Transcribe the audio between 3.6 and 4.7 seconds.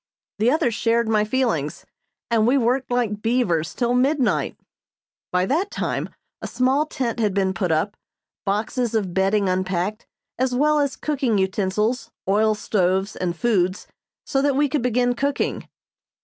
till midnight.